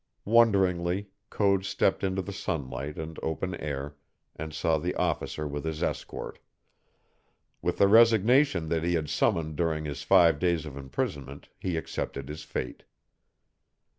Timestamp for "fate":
12.43-12.81